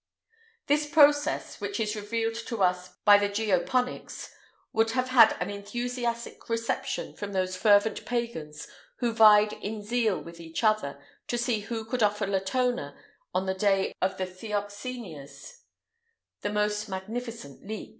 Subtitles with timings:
[0.67, 1.17] [IX 151] This
[1.51, 4.31] process, which is revealed to us by the geoponics,
[4.73, 8.67] would have had an enthusiastic reception from those fervent pagans
[8.97, 12.97] who vied in zeal with each other, to see who could offer Latona,
[13.35, 15.59] on the day of the Theoxenias,
[16.41, 17.89] the most magnificent leek.